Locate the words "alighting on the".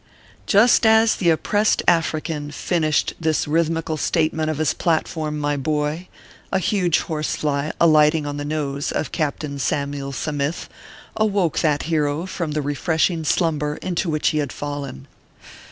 7.79-8.43